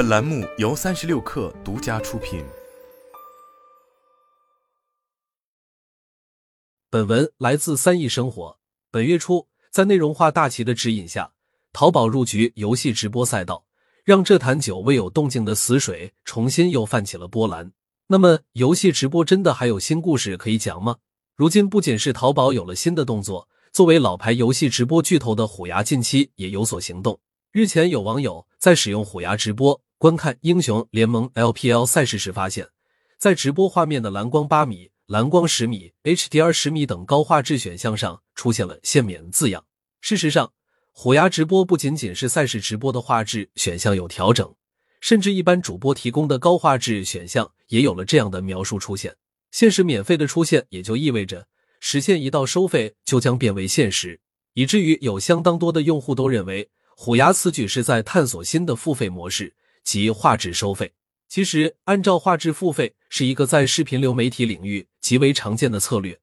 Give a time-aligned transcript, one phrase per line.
[0.00, 2.42] 本栏目由三十六氪独家出品。
[6.88, 8.58] 本文来自三亿生活。
[8.90, 11.34] 本月初，在内容化大旗的指引下，
[11.74, 13.66] 淘宝入局游戏直播赛道，
[14.02, 17.70] 让这坛久未有动静的死水重新又泛起了波澜。
[18.06, 20.96] 那么，游戏直播真的还有新故事可以讲吗？
[21.36, 27.20] 如今，不仅是淘宝有了新的动作，作为老牌游戏直播巨头的虎牙近期也有所行动。
[27.52, 32.68] 日前，有网友在使用虎牙直播观看英雄联盟 LPL 赛事时，发现，
[33.18, 39.66] 在直播画面的蓝光八米、蓝光十米、HDR 十米等高画质选项上出现了限免字样。
[40.00, 40.54] 事实上，
[40.92, 44.54] 虎牙直播不仅仅是赛事直播的画质选项有调整。
[45.02, 49.14] 甚至一般主播提供的高画质选项也有了这样的描述出现。
[49.50, 51.46] 限时免费的出现，也就意味着
[51.78, 54.18] 实现一道收费就将变为现实，
[54.54, 59.54] 以至于有相当多的用户都认为虎牙此举是在探索新的付费模式
[59.90, 60.92] 及画质收费。
[61.28, 66.20] 其实，按照画质付费是一个在视频流媒体领域极为常见的策略。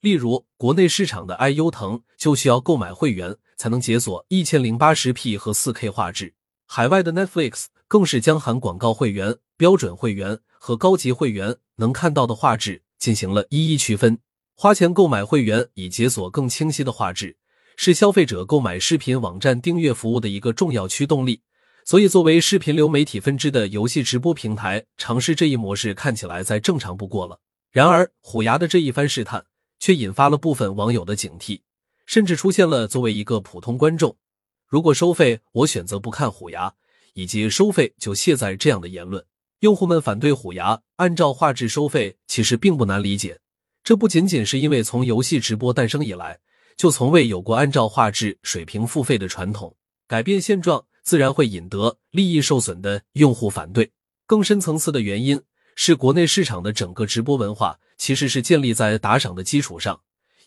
[0.00, 6.32] 例如，国内市场的 iU 腾就需要购买会员才能解锁一千零八十 P 和四 K 画质，
[6.66, 7.66] 海外的 Netflix。
[7.90, 14.20] 更是将含广告会员、标准会员和高级会员能看到的画质进行了一一区分。
[14.54, 17.36] 花钱购买会员以解锁更清晰的画质，
[17.76, 21.42] 是消费者购买视频网站订阅服务的一个重要驱动力。
[21.90, 27.40] 所以，作为视频流媒体分支的游戏直播平台，尝试这一模式看起来再正常不过了。
[27.72, 29.44] 然而，虎牙的这一番试探
[29.80, 31.62] 却引发了部分网友的警惕，
[32.06, 34.16] 甚至出现了作为一个普通观众，
[34.68, 36.72] 如果收费，我选择不看虎牙。
[37.14, 39.24] 以及收费就卸载这样的言论，
[39.58, 43.40] 用户们反对虎牙按照画质收费，其实并不难理解。
[43.82, 46.38] 这不仅仅是因为从游戏直播诞生以来，
[46.76, 49.74] 就从未有过按照画质水平付费的传统。
[50.06, 53.92] 改变现状，自然会引得利益受损的用户反对。
[54.26, 55.40] 更深层次的原因
[55.74, 60.00] 是，国内市场的整个直播文化其实是建立在打赏的基础上，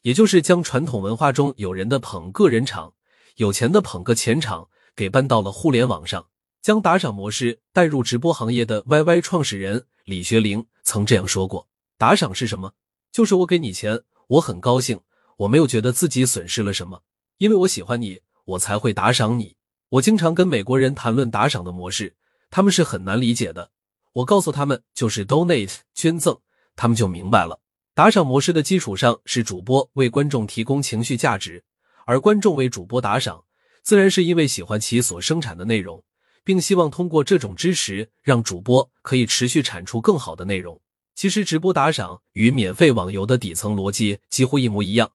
[0.03, 2.93] 也就是将传统文化中有人的捧个人场、
[3.35, 6.25] 有钱的捧个钱场给搬到了互联网上。
[6.61, 11.67] 将打赏模式带入直播行业的 YY 创始人李学凌曾这样说过
[11.99, 12.71] ：“打赏是什么？
[13.11, 15.01] 就是我给你钱，我很高兴，
[15.35, 17.01] 我没有觉得自己损失了什么，
[17.37, 19.57] 因为我喜欢你，我才会打赏你。
[19.93, 22.15] 我经常跟美国人谈论打赏的模式，
[22.49, 23.69] 他们是很难理解的。
[24.13, 26.39] 我告诉他们就是 donate 捐赠，
[26.75, 27.59] 他们就明白了。
[27.93, 31.63] 打赏模式的基础上是主播为观众提供情绪价值，
[32.07, 33.43] 而观众为主播打赏，
[33.83, 36.03] 自然是因为喜欢其所生产的内容。”
[36.43, 40.81] 并希望通过这种支持，让主播可以持续产出更好的内容。
[41.13, 45.11] 其实，直播打赏与免费网游的底层逻辑几乎一模一样。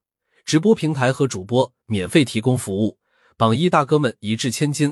[0.46, 2.96] 直播平台和主播免费提供服务，
[3.38, 4.90] 榜一大哥们一掷千金；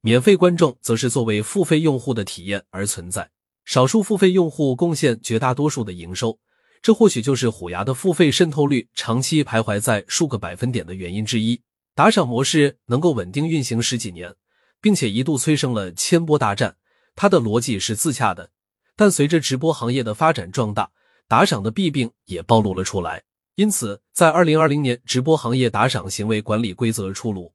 [0.00, 3.30] 免费观众则是作为付费用户的体验而存在。
[3.66, 6.38] 少数付费用户贡献绝大多数的营收，
[6.80, 11.60] 这或许就是虎牙的付费渗透率长期徘徊在数个百分点的原因之一。
[11.94, 14.34] 打赏模式能够稳定运行十几年。
[14.82, 16.74] 并且一度催生了千波大战，
[17.14, 18.50] 它的逻辑是自洽的。
[18.96, 20.90] 但随着直播行业的发展壮大，
[21.28, 23.22] 打赏的弊病也暴露了出来。
[23.54, 27.52] 因此，在二零二零年，直播行业打赏行为管理规则出炉，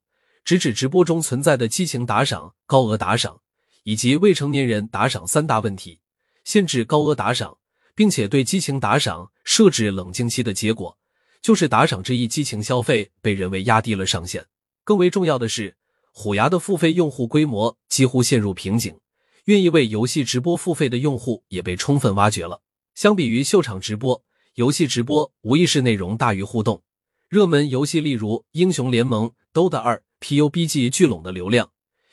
[0.48, 3.38] 直指直播中存在的激情打赏、高额打赏
[3.82, 6.00] 以及未成年人打赏三大问题，
[6.42, 7.58] 限制高额打赏，
[7.94, 10.96] 并且对激情打赏设置冷静期的结果，
[11.42, 14.46] 就是打赏这一激情消费被人为压低了上限。
[14.84, 15.76] 更为重要的是。
[16.12, 18.98] 虎牙的付费用户规模几乎陷入瓶颈，
[19.44, 22.62] 愿意为游戏直播付费的用户也被充分挖掘了。
[22.94, 26.82] 相比于秀场直播，游戏直播无疑是内容大于互动。
[27.28, 31.70] 热门游戏例如英雄联盟、DOTA 二、PUBG 聚拢的流量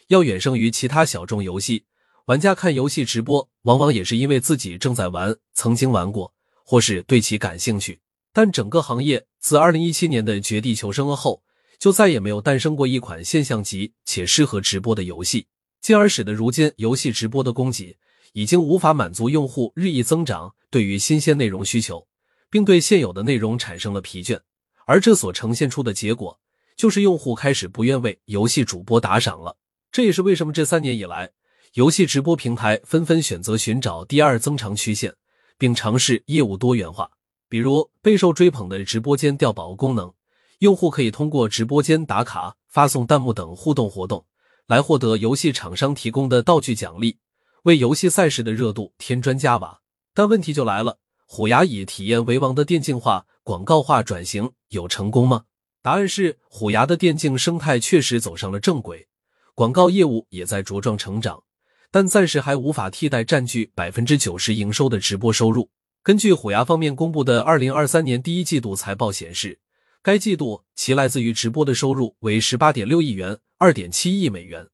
[0.08, 1.86] 要远胜于其他小众游戏。
[2.26, 6.34] 玩家看游戏直播，往往也是因为自己正在玩、曾经玩过，
[6.64, 8.00] 或是对其感兴趣。
[8.34, 11.44] 但整个行业自二零一七年的《绝地求生》后。
[11.78, 15.46] 就再也没有诞生过一款现象级且适合直播的游戏，
[15.82, 17.98] 进而使得如今游戏直播的供给
[18.32, 22.08] 已经无法满足用户日益增长对于新鲜内容需求，
[22.50, 24.40] 并对现有的内容产生了疲倦。
[24.86, 26.40] 而这所呈现出的结果，
[26.76, 29.58] 就是用户开始不愿为游戏主播打赏了。
[29.92, 31.32] 这也是为什么这三年以来，
[31.74, 35.14] 游戏直播平台纷纷选择寻找第二增长曲线，
[35.58, 37.10] 并尝试业务多元化，
[37.48, 40.12] 比如备受追捧的直播间调宝功能。
[40.60, 44.26] 用户可以通过直播间打卡、发送弹幕等互动活动，
[44.68, 47.18] 来获得游戏厂商提供的道具奖励，
[47.64, 49.82] 为游戏赛事的热度添砖加瓦。
[50.14, 55.44] 但问题就来了：虎牙以体验为王的电竞化、广告化转型有成功吗？
[55.86, 59.08] 答案是，虎牙的电竞生态确实走上了正轨，
[59.54, 61.44] 广告业务也在茁壮成长。
[61.92, 65.70] 但暂时还无法替代占据百分之九十营收的直播收入。
[66.02, 69.60] 根据虎牙方面公布的二零二三年第一季度财报显示，
[70.02, 74.66] 该季度其来自于直播的收入为十八点六亿元，二点七亿美元；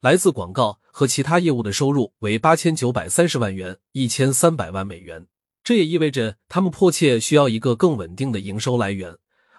[0.00, 5.28] 来自广告和其他业务的收入为八千九百三十万元，一千三百万美元。
[5.62, 9.16] 这也意味着他们迫切需要一个更稳定的营收来源。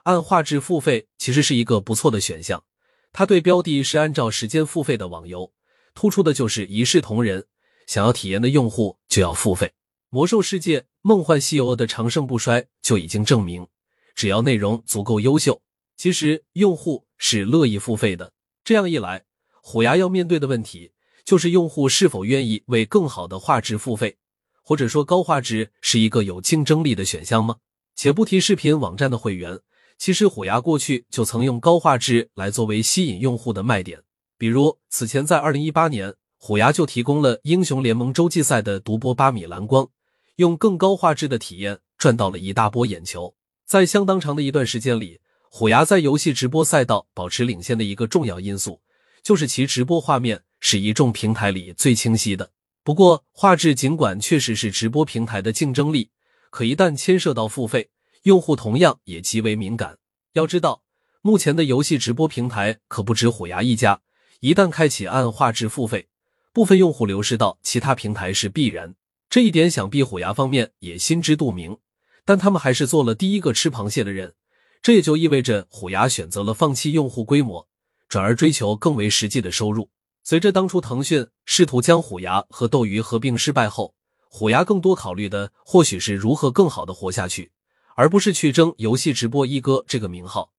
[0.08, 2.64] 按画质付费其实是一个不错的选项。
[3.12, 5.52] 它对标的是按照时间付费的网游，
[5.94, 7.46] 突出的就是一视同仁，
[7.88, 9.74] 想要体验的用户就要付费。
[10.10, 13.68] 魔兽世界、梦幻西游的长盛不衰就已经证明，
[14.16, 15.62] 只要内容足够优秀，
[15.98, 18.32] 其实用户是乐意付费的。
[18.64, 19.26] 这样一来，
[19.62, 20.94] 虎牙要面对的问题
[21.26, 24.18] 就是用户是否愿意为更好的画质付费。
[24.64, 27.58] 或者说高画质是一个有竞争力的选项吗？
[27.96, 29.60] 且不提视频网站的会员，
[29.98, 34.00] 其实虎牙过去就曾用高画质来作为吸引用户的卖点。
[34.38, 39.90] 比如此前在二零一八年，虎牙就提供了英雄联盟洲际赛的独播八米蓝光，
[40.36, 43.34] 用更高画质的体验赚到了一大波眼球。
[43.66, 48.80] 在相当长的一段时间里，虎牙在游戏直播赛道保持领先的一个重要因素，
[49.24, 52.52] 就是其直播画面是一众平台里最清晰的。
[52.84, 56.12] 不过，画质尽管确实是直播平台的竞争力，
[56.52, 57.90] 可一旦牵涉到付费，
[58.28, 60.00] 用户同样也极为敏感。
[60.34, 60.84] 要知道，
[61.22, 64.02] 目前的游戏直播平台可不止虎牙一家，
[64.42, 66.10] 一旦开启按画质付费，
[66.52, 68.96] 部分用户流失到其他平台是必然。
[69.30, 71.78] 这一点想必虎牙方面也心知肚明，
[72.26, 74.34] 但他们还是做了第一个吃螃蟹的人。
[74.82, 77.66] 这也就意味着虎牙选择了放弃用户规模，
[78.10, 79.90] 转而追求更为实际的收入。
[80.22, 83.96] 随着当初腾讯试图将虎牙和斗鱼合并失败后，
[84.30, 87.52] 虎牙更多考虑的或许是如何更好的活下去，
[87.98, 90.52] 而不是去争游戏直播一哥这个名号。